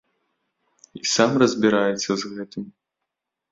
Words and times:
І 1.01 1.01
сам 1.15 1.37
разбіраецца 1.45 2.03
з 2.15 2.19
гэтым. 2.35 2.63